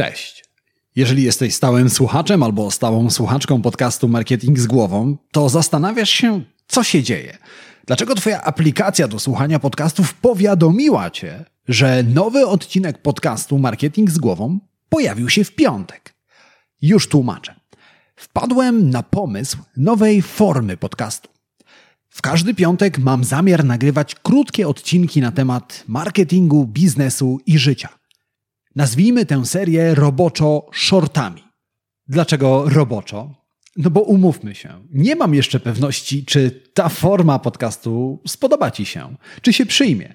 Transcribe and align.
Cześć. 0.00 0.44
Jeżeli 0.96 1.22
jesteś 1.22 1.54
stałym 1.54 1.90
słuchaczem 1.90 2.42
albo 2.42 2.70
stałą 2.70 3.10
słuchaczką 3.10 3.62
podcastu 3.62 4.08
Marketing 4.08 4.58
z 4.58 4.66
głową, 4.66 5.16
to 5.32 5.48
zastanawiasz 5.48 6.10
się, 6.10 6.44
co 6.66 6.84
się 6.84 7.02
dzieje. 7.02 7.38
Dlaczego 7.86 8.14
Twoja 8.14 8.42
aplikacja 8.42 9.08
do 9.08 9.18
słuchania 9.18 9.58
podcastów 9.58 10.14
powiadomiła 10.14 11.10
Cię, 11.10 11.44
że 11.68 12.02
nowy 12.02 12.46
odcinek 12.46 13.02
podcastu 13.02 13.58
Marketing 13.58 14.10
z 14.10 14.18
głową 14.18 14.58
pojawił 14.88 15.28
się 15.28 15.44
w 15.44 15.54
piątek? 15.54 16.14
Już 16.82 17.08
tłumaczę. 17.08 17.60
Wpadłem 18.16 18.90
na 18.90 19.02
pomysł 19.02 19.58
nowej 19.76 20.22
formy 20.22 20.76
podcastu. 20.76 21.28
W 22.08 22.22
każdy 22.22 22.54
piątek 22.54 22.98
mam 22.98 23.24
zamiar 23.24 23.64
nagrywać 23.64 24.14
krótkie 24.14 24.68
odcinki 24.68 25.20
na 25.20 25.32
temat 25.32 25.84
marketingu, 25.86 26.66
biznesu 26.66 27.38
i 27.46 27.58
życia. 27.58 27.99
Nazwijmy 28.76 29.26
tę 29.26 29.46
serię 29.46 29.94
roboczo 29.94 30.66
shortami. 30.72 31.42
Dlaczego 32.08 32.68
roboczo? 32.68 33.34
No 33.76 33.90
bo 33.90 34.00
umówmy 34.00 34.54
się, 34.54 34.86
nie 34.90 35.16
mam 35.16 35.34
jeszcze 35.34 35.60
pewności, 35.60 36.24
czy 36.24 36.50
ta 36.74 36.88
forma 36.88 37.38
podcastu 37.38 38.22
spodoba 38.26 38.70
Ci 38.70 38.84
się, 38.84 39.16
czy 39.42 39.52
się 39.52 39.66
przyjmie. 39.66 40.14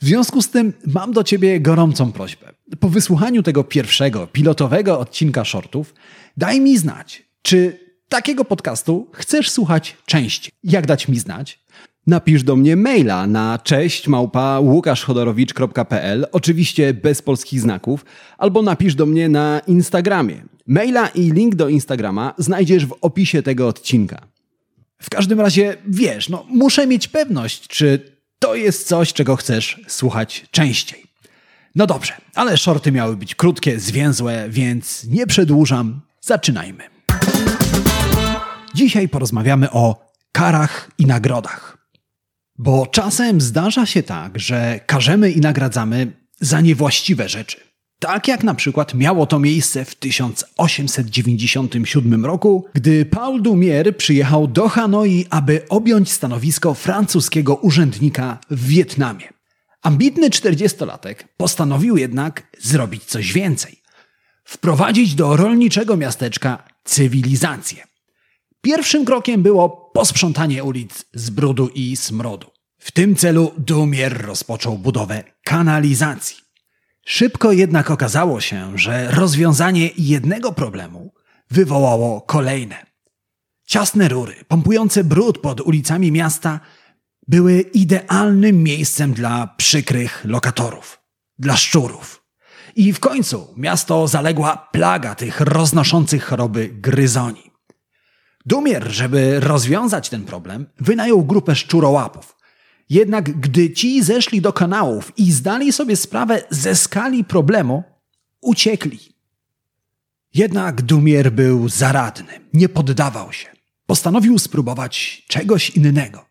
W 0.00 0.04
związku 0.04 0.42
z 0.42 0.50
tym 0.50 0.72
mam 0.86 1.12
do 1.12 1.24
Ciebie 1.24 1.60
gorącą 1.60 2.12
prośbę. 2.12 2.52
Po 2.80 2.88
wysłuchaniu 2.88 3.42
tego 3.42 3.64
pierwszego, 3.64 4.26
pilotowego 4.26 4.98
odcinka 4.98 5.44
shortów, 5.44 5.94
daj 6.36 6.60
mi 6.60 6.78
znać, 6.78 7.22
czy 7.42 7.78
takiego 8.08 8.44
podcastu 8.44 9.10
chcesz 9.12 9.50
słuchać 9.50 9.96
częściej. 10.06 10.52
Jak 10.64 10.86
dać 10.86 11.08
mi 11.08 11.18
znać? 11.18 11.64
Napisz 12.06 12.42
do 12.42 12.56
mnie 12.56 12.76
maila 12.76 13.26
na 13.26 13.58
cześć 13.58 14.08
małpa 14.08 14.60
łukaszchodorowicz.pl, 14.60 16.26
oczywiście 16.32 16.94
bez 16.94 17.22
polskich 17.22 17.60
znaków, 17.60 18.04
albo 18.38 18.62
napisz 18.62 18.94
do 18.94 19.06
mnie 19.06 19.28
na 19.28 19.60
Instagramie. 19.66 20.44
Maila 20.66 21.08
i 21.08 21.32
link 21.32 21.54
do 21.54 21.68
Instagrama 21.68 22.34
znajdziesz 22.38 22.86
w 22.86 22.94
opisie 23.00 23.42
tego 23.42 23.68
odcinka. 23.68 24.26
W 25.02 25.10
każdym 25.10 25.40
razie 25.40 25.76
wiesz, 25.88 26.28
no 26.28 26.46
muszę 26.48 26.86
mieć 26.86 27.08
pewność, 27.08 27.68
czy 27.68 28.16
to 28.38 28.54
jest 28.54 28.88
coś, 28.88 29.12
czego 29.12 29.36
chcesz 29.36 29.80
słuchać 29.88 30.46
częściej. 30.50 31.02
No 31.74 31.86
dobrze, 31.86 32.12
ale 32.34 32.56
shorty 32.56 32.92
miały 32.92 33.16
być 33.16 33.34
krótkie, 33.34 33.80
zwięzłe, 33.80 34.46
więc 34.48 35.04
nie 35.04 35.26
przedłużam, 35.26 36.00
zaczynajmy. 36.20 36.84
Dzisiaj 38.74 39.08
porozmawiamy 39.08 39.70
o 39.70 40.06
karach 40.32 40.90
i 40.98 41.06
nagrodach. 41.06 41.81
Bo 42.58 42.86
czasem 42.86 43.40
zdarza 43.40 43.86
się 43.86 44.02
tak, 44.02 44.38
że 44.38 44.80
karzemy 44.86 45.30
i 45.30 45.40
nagradzamy 45.40 46.12
za 46.40 46.60
niewłaściwe 46.60 47.28
rzeczy. 47.28 47.56
Tak 47.98 48.28
jak 48.28 48.44
na 48.44 48.54
przykład 48.54 48.94
miało 48.94 49.26
to 49.26 49.38
miejsce 49.38 49.84
w 49.84 49.94
1897 49.94 52.24
roku, 52.24 52.66
gdy 52.74 53.04
Paul 53.04 53.42
Dumier 53.42 53.96
przyjechał 53.96 54.48
do 54.48 54.68
Hanoi, 54.68 55.26
aby 55.30 55.68
objąć 55.68 56.12
stanowisko 56.12 56.74
francuskiego 56.74 57.54
urzędnika 57.54 58.38
w 58.50 58.66
Wietnamie. 58.66 59.32
Ambitny 59.82 60.30
40-latek 60.30 61.14
postanowił 61.36 61.96
jednak 61.96 62.42
zrobić 62.60 63.04
coś 63.04 63.32
więcej. 63.32 63.82
Wprowadzić 64.44 65.14
do 65.14 65.36
rolniczego 65.36 65.96
miasteczka 65.96 66.64
cywilizację. 66.84 67.91
Pierwszym 68.62 69.04
krokiem 69.04 69.42
było 69.42 69.70
posprzątanie 69.70 70.64
ulic 70.64 71.04
z 71.14 71.30
brudu 71.30 71.68
i 71.68 71.96
smrodu. 71.96 72.50
W 72.78 72.92
tym 72.92 73.16
celu 73.16 73.52
Dumier 73.58 74.26
rozpoczął 74.26 74.78
budowę 74.78 75.24
kanalizacji. 75.44 76.36
Szybko 77.06 77.52
jednak 77.52 77.90
okazało 77.90 78.40
się, 78.40 78.78
że 78.78 79.10
rozwiązanie 79.10 79.90
jednego 79.98 80.52
problemu 80.52 81.14
wywołało 81.50 82.20
kolejne. 82.20 82.86
Ciasne 83.66 84.08
rury, 84.08 84.34
pompujące 84.48 85.04
brud 85.04 85.38
pod 85.38 85.60
ulicami 85.60 86.12
miasta, 86.12 86.60
były 87.28 87.60
idealnym 87.60 88.62
miejscem 88.62 89.12
dla 89.12 89.54
przykrych 89.56 90.24
lokatorów, 90.24 91.00
dla 91.38 91.56
szczurów. 91.56 92.24
I 92.76 92.92
w 92.92 93.00
końcu 93.00 93.54
miasto 93.56 94.08
zaległa 94.08 94.68
plaga 94.72 95.14
tych 95.14 95.40
roznoszących 95.40 96.24
choroby 96.24 96.68
gryzoni. 96.68 97.51
Dumier, 98.46 98.92
żeby 98.92 99.40
rozwiązać 99.40 100.08
ten 100.08 100.24
problem, 100.24 100.66
wynajął 100.80 101.24
grupę 101.24 101.54
szczurołapów. 101.54 102.36
Jednak 102.90 103.40
gdy 103.40 103.70
ci 103.70 104.02
zeszli 104.02 104.40
do 104.40 104.52
kanałów 104.52 105.12
i 105.16 105.32
zdali 105.32 105.72
sobie 105.72 105.96
sprawę 105.96 106.42
ze 106.50 106.76
skali 106.76 107.24
problemu, 107.24 107.82
uciekli. 108.40 108.98
Jednak 110.34 110.82
Dumier 110.82 111.32
był 111.32 111.68
zaradny, 111.68 112.40
nie 112.54 112.68
poddawał 112.68 113.32
się. 113.32 113.48
Postanowił 113.86 114.38
spróbować 114.38 115.24
czegoś 115.28 115.70
innego. 115.70 116.24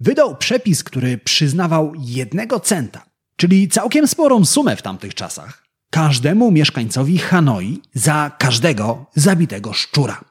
Wydał 0.00 0.36
przepis, 0.36 0.84
który 0.84 1.18
przyznawał 1.18 1.92
jednego 1.98 2.60
centa, 2.60 3.06
czyli 3.36 3.68
całkiem 3.68 4.08
sporą 4.08 4.44
sumę 4.44 4.76
w 4.76 4.82
tamtych 4.82 5.14
czasach, 5.14 5.64
każdemu 5.90 6.50
mieszkańcowi 6.50 7.18
Hanoi 7.18 7.82
za 7.94 8.30
każdego 8.38 9.06
zabitego 9.14 9.72
szczura. 9.72 10.24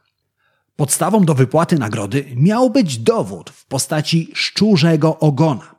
Podstawą 0.77 1.25
do 1.25 1.33
wypłaty 1.33 1.79
nagrody 1.79 2.25
miał 2.35 2.69
być 2.69 2.97
dowód 2.97 3.49
w 3.49 3.65
postaci 3.65 4.31
szczurzego 4.33 5.19
ogona. 5.19 5.75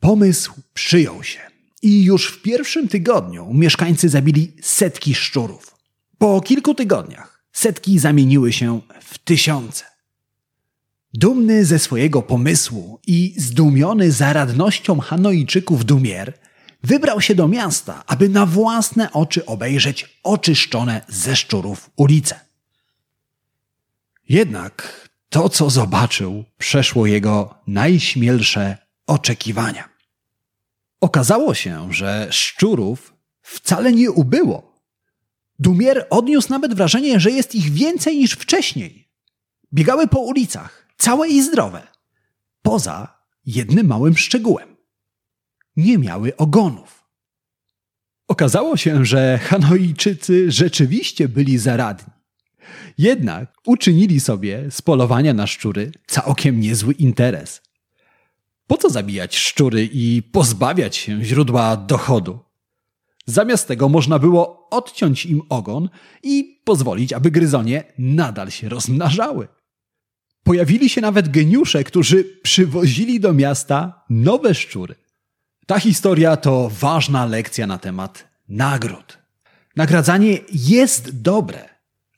Pomysł 0.00 0.52
przyjął 0.74 1.22
się 1.22 1.40
i 1.82 2.04
już 2.04 2.26
w 2.32 2.42
pierwszym 2.42 2.88
tygodniu 2.88 3.54
mieszkańcy 3.54 4.08
zabili 4.08 4.52
setki 4.62 5.14
szczurów. 5.14 5.76
Po 6.18 6.40
kilku 6.40 6.74
tygodniach 6.74 7.42
setki 7.52 7.98
zamieniły 7.98 8.52
się 8.52 8.80
w 9.00 9.18
tysiące. 9.18 9.84
Dumny 11.14 11.64
ze 11.64 11.78
swojego 11.78 12.22
pomysłu 12.22 13.00
i 13.06 13.34
zdumiony 13.36 14.12
zaradnością 14.12 15.00
Hanojczyków 15.00 15.84
Dumier, 15.84 16.38
wybrał 16.82 17.20
się 17.20 17.34
do 17.34 17.48
miasta, 17.48 18.04
aby 18.06 18.28
na 18.28 18.46
własne 18.46 19.12
oczy 19.12 19.46
obejrzeć 19.46 20.18
oczyszczone 20.22 21.04
ze 21.08 21.36
szczurów 21.36 21.90
ulice. 21.96 22.45
Jednak 24.28 25.08
to, 25.28 25.48
co 25.48 25.70
zobaczył, 25.70 26.44
przeszło 26.58 27.06
jego 27.06 27.54
najśmielsze 27.66 28.78
oczekiwania. 29.06 29.88
Okazało 31.00 31.54
się, 31.54 31.92
że 31.92 32.28
szczurów 32.30 33.14
wcale 33.42 33.92
nie 33.92 34.10
ubyło. 34.10 34.82
Dumier 35.58 36.06
odniósł 36.10 36.50
nawet 36.50 36.74
wrażenie, 36.74 37.20
że 37.20 37.30
jest 37.30 37.54
ich 37.54 37.72
więcej 37.72 38.16
niż 38.16 38.32
wcześniej. 38.32 39.08
Biegały 39.74 40.08
po 40.08 40.20
ulicach, 40.20 40.86
całe 40.98 41.28
i 41.28 41.42
zdrowe. 41.42 41.86
Poza 42.62 43.18
jednym 43.46 43.86
małym 43.86 44.16
szczegółem. 44.16 44.76
Nie 45.76 45.98
miały 45.98 46.36
ogonów. 46.36 47.04
Okazało 48.28 48.76
się, 48.76 49.04
że 49.04 49.38
Hanojczycy 49.38 50.50
rzeczywiście 50.50 51.28
byli 51.28 51.58
zaradni. 51.58 52.15
Jednak 52.98 53.52
uczynili 53.66 54.20
sobie 54.20 54.70
z 54.70 54.82
polowania 54.82 55.34
na 55.34 55.46
szczury 55.46 55.92
całkiem 56.06 56.60
niezły 56.60 56.94
interes. 56.94 57.62
Po 58.66 58.76
co 58.76 58.90
zabijać 58.90 59.36
szczury 59.36 59.88
i 59.92 60.22
pozbawiać 60.22 60.96
się 60.96 61.24
źródła 61.24 61.76
dochodu? 61.76 62.38
Zamiast 63.26 63.68
tego 63.68 63.88
można 63.88 64.18
było 64.18 64.68
odciąć 64.70 65.26
im 65.26 65.42
ogon 65.48 65.88
i 66.22 66.60
pozwolić, 66.64 67.12
aby 67.12 67.30
gryzonie 67.30 67.84
nadal 67.98 68.50
się 68.50 68.68
rozmnażały. 68.68 69.48
Pojawili 70.42 70.88
się 70.88 71.00
nawet 71.00 71.28
geniusze, 71.28 71.84
którzy 71.84 72.24
przywozili 72.42 73.20
do 73.20 73.32
miasta 73.32 74.04
nowe 74.10 74.54
szczury. 74.54 74.94
Ta 75.66 75.80
historia 75.80 76.36
to 76.36 76.70
ważna 76.80 77.26
lekcja 77.26 77.66
na 77.66 77.78
temat 77.78 78.28
nagród. 78.48 79.18
Nagradzanie 79.76 80.38
jest 80.52 81.22
dobre, 81.22 81.68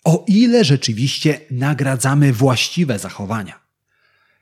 o 0.08 0.24
ile 0.26 0.64
rzeczywiście 0.64 1.40
nagradzamy 1.50 2.32
właściwe 2.32 2.98
zachowania. 2.98 3.60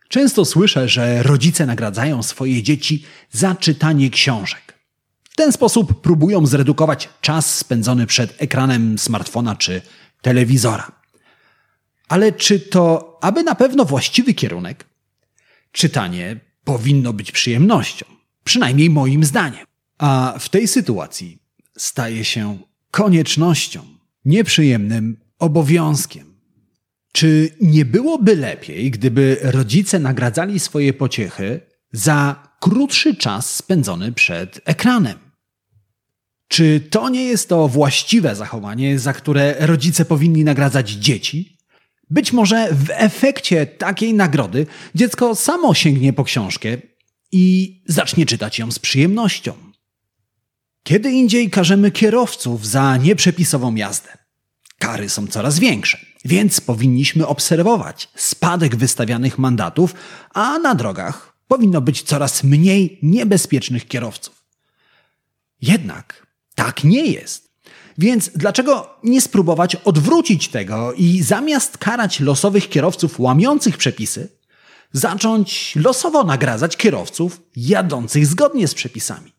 Często 0.08 0.44
słyszę, 0.44 0.88
że 0.88 1.22
rodzice 1.22 1.66
nagradzają 1.66 2.22
swoje 2.22 2.62
dzieci 2.62 3.04
za 3.32 3.54
czytanie 3.54 4.10
książek. 4.10 4.74
W 5.24 5.36
ten 5.36 5.52
sposób 5.52 6.00
próbują 6.02 6.46
zredukować 6.46 7.08
czas 7.20 7.54
spędzony 7.54 8.06
przed 8.06 8.42
ekranem 8.42 8.98
smartfona 8.98 9.56
czy 9.56 9.82
telewizora. 10.22 10.92
Ale 12.08 12.32
czy 12.32 12.60
to 12.60 13.18
aby 13.20 13.42
na 13.42 13.54
pewno 13.54 13.84
właściwy 13.84 14.34
kierunek? 14.34 14.84
Czytanie 15.72 16.40
powinno 16.64 17.12
być 17.12 17.32
przyjemnością, 17.32 18.06
przynajmniej 18.44 18.90
moim 18.90 19.24
zdaniem. 19.24 19.66
A 19.98 20.34
w 20.38 20.48
tej 20.48 20.68
sytuacji 20.68 21.38
staje 21.76 22.24
się 22.24 22.58
koniecznością, 22.90 23.84
nieprzyjemnym 24.24 25.25
obowiązkiem. 25.38 26.36
Czy 27.12 27.56
nie 27.60 27.84
byłoby 27.84 28.36
lepiej, 28.36 28.90
gdyby 28.90 29.36
rodzice 29.42 29.98
nagradzali 29.98 30.60
swoje 30.60 30.92
pociechy 30.92 31.60
za 31.92 32.48
krótszy 32.60 33.16
czas 33.16 33.54
spędzony 33.54 34.12
przed 34.12 34.60
ekranem? 34.64 35.18
Czy 36.48 36.80
to 36.80 37.08
nie 37.08 37.24
jest 37.24 37.48
to 37.48 37.68
właściwe 37.68 38.34
zachowanie, 38.34 38.98
za 38.98 39.12
które 39.12 39.54
rodzice 39.58 40.04
powinni 40.04 40.44
nagradzać 40.44 40.90
dzieci? 40.90 41.58
Być 42.10 42.32
może 42.32 42.68
w 42.72 42.90
efekcie 42.90 43.66
takiej 43.66 44.14
nagrody 44.14 44.66
dziecko 44.94 45.34
samo 45.34 45.74
sięgnie 45.74 46.12
po 46.12 46.24
książkę 46.24 46.68
i 47.32 47.76
zacznie 47.86 48.26
czytać 48.26 48.58
ją 48.58 48.70
z 48.70 48.78
przyjemnością. 48.78 49.54
Kiedy 50.82 51.12
indziej 51.12 51.50
karzemy 51.50 51.90
kierowców 51.90 52.66
za 52.66 52.96
nieprzepisową 52.96 53.74
jazdę. 53.74 54.25
Kary 54.78 55.08
są 55.08 55.26
coraz 55.26 55.58
większe, 55.58 55.98
więc 56.24 56.60
powinniśmy 56.60 57.26
obserwować 57.26 58.08
spadek 58.14 58.76
wystawianych 58.76 59.38
mandatów, 59.38 59.94
a 60.34 60.58
na 60.58 60.74
drogach 60.74 61.36
powinno 61.48 61.80
być 61.80 62.02
coraz 62.02 62.44
mniej 62.44 62.98
niebezpiecznych 63.02 63.88
kierowców. 63.88 64.44
Jednak 65.62 66.26
tak 66.54 66.84
nie 66.84 67.06
jest. 67.06 67.46
Więc 67.98 68.30
dlaczego 68.34 68.98
nie 69.02 69.20
spróbować 69.20 69.76
odwrócić 69.76 70.48
tego 70.48 70.92
i 70.92 71.22
zamiast 71.22 71.78
karać 71.78 72.20
losowych 72.20 72.68
kierowców 72.68 73.20
łamiących 73.20 73.76
przepisy, 73.76 74.28
zacząć 74.92 75.76
losowo 75.76 76.24
nagradzać 76.24 76.76
kierowców 76.76 77.42
jadących 77.56 78.26
zgodnie 78.26 78.68
z 78.68 78.74
przepisami? 78.74 79.32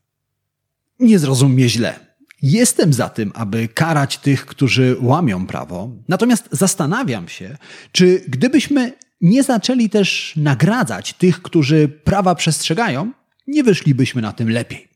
Nie 0.99 1.19
zrozum 1.19 1.51
mnie 1.51 1.69
źle. 1.69 2.06
Jestem 2.41 2.93
za 2.93 3.09
tym, 3.09 3.31
aby 3.35 3.67
karać 3.67 4.17
tych, 4.17 4.45
którzy 4.45 4.95
łamią 5.01 5.47
prawo, 5.47 5.89
natomiast 6.07 6.47
zastanawiam 6.51 7.27
się, 7.27 7.57
czy 7.91 8.23
gdybyśmy 8.27 8.93
nie 9.21 9.43
zaczęli 9.43 9.89
też 9.89 10.33
nagradzać 10.35 11.13
tych, 11.13 11.41
którzy 11.41 11.87
prawa 11.87 12.35
przestrzegają, 12.35 13.11
nie 13.47 13.63
wyszlibyśmy 13.63 14.21
na 14.21 14.33
tym 14.33 14.49
lepiej. 14.49 14.87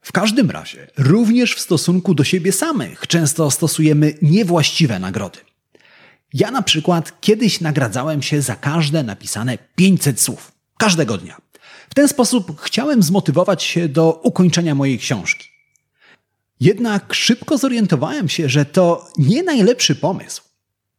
W 0.00 0.12
każdym 0.12 0.50
razie, 0.50 0.86
również 0.98 1.54
w 1.54 1.60
stosunku 1.60 2.14
do 2.14 2.24
siebie 2.24 2.52
samych 2.52 3.06
często 3.06 3.50
stosujemy 3.50 4.14
niewłaściwe 4.22 4.98
nagrody. 4.98 5.38
Ja 6.34 6.50
na 6.50 6.62
przykład 6.62 7.20
kiedyś 7.20 7.60
nagradzałem 7.60 8.22
się 8.22 8.42
za 8.42 8.56
każde 8.56 9.02
napisane 9.02 9.58
500 9.76 10.20
słów, 10.20 10.52
każdego 10.78 11.18
dnia. 11.18 11.36
W 11.90 11.94
ten 11.94 12.08
sposób 12.08 12.60
chciałem 12.60 13.02
zmotywować 13.02 13.62
się 13.62 13.88
do 13.88 14.20
ukończenia 14.22 14.74
mojej 14.74 14.98
książki. 14.98 15.53
Jednak 16.64 17.14
szybko 17.14 17.58
zorientowałem 17.58 18.28
się, 18.28 18.48
że 18.48 18.64
to 18.64 19.10
nie 19.18 19.42
najlepszy 19.42 19.94
pomysł. 19.94 20.42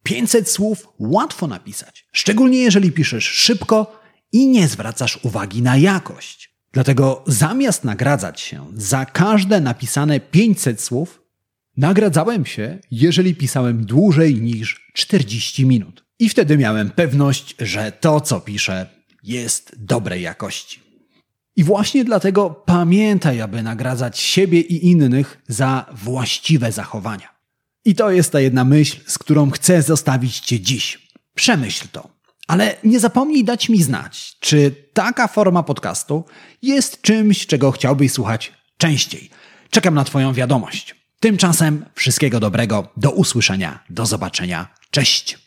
500 0.02 0.50
słów 0.50 0.88
łatwo 0.98 1.46
napisać, 1.46 2.06
szczególnie 2.12 2.58
jeżeli 2.58 2.92
piszesz 2.92 3.24
szybko 3.24 4.00
i 4.32 4.48
nie 4.48 4.68
zwracasz 4.68 5.18
uwagi 5.22 5.62
na 5.62 5.76
jakość. 5.76 6.54
Dlatego 6.72 7.24
zamiast 7.26 7.84
nagradzać 7.84 8.40
się 8.40 8.66
za 8.74 9.04
każde 9.04 9.60
napisane 9.60 10.20
500 10.20 10.80
słów, 10.80 11.22
nagradzałem 11.76 12.46
się, 12.46 12.78
jeżeli 12.90 13.34
pisałem 13.34 13.86
dłużej 13.86 14.34
niż 14.34 14.90
40 14.92 15.66
minut. 15.66 16.04
I 16.18 16.28
wtedy 16.28 16.58
miałem 16.58 16.90
pewność, 16.90 17.54
że 17.58 17.92
to, 17.92 18.20
co 18.20 18.40
piszę, 18.40 18.86
jest 19.22 19.72
dobrej 19.78 20.22
jakości. 20.22 20.85
I 21.56 21.64
właśnie 21.64 22.04
dlatego 22.04 22.50
pamiętaj, 22.50 23.40
aby 23.40 23.62
nagradzać 23.62 24.18
siebie 24.18 24.60
i 24.60 24.90
innych 24.90 25.42
za 25.48 25.86
właściwe 25.92 26.72
zachowania. 26.72 27.36
I 27.84 27.94
to 27.94 28.10
jest 28.10 28.32
ta 28.32 28.40
jedna 28.40 28.64
myśl, 28.64 29.00
z 29.06 29.18
którą 29.18 29.50
chcę 29.50 29.82
zostawić 29.82 30.40
Cię 30.40 30.60
dziś. 30.60 31.08
Przemyśl 31.34 31.88
to. 31.92 32.08
Ale 32.46 32.76
nie 32.84 33.00
zapomnij 33.00 33.44
dać 33.44 33.68
mi 33.68 33.82
znać, 33.82 34.36
czy 34.40 34.74
taka 34.92 35.28
forma 35.28 35.62
podcastu 35.62 36.24
jest 36.62 37.02
czymś, 37.02 37.46
czego 37.46 37.72
chciałbyś 37.72 38.12
słuchać 38.12 38.52
częściej. 38.78 39.30
Czekam 39.70 39.94
na 39.94 40.04
Twoją 40.04 40.32
wiadomość. 40.32 40.94
Tymczasem 41.20 41.84
wszystkiego 41.94 42.40
dobrego, 42.40 42.88
do 42.96 43.10
usłyszenia, 43.10 43.84
do 43.90 44.06
zobaczenia. 44.06 44.66
Cześć! 44.90 45.45